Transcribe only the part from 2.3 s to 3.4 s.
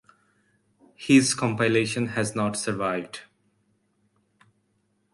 not survived.